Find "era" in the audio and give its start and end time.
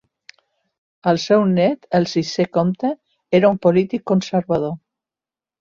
3.41-3.55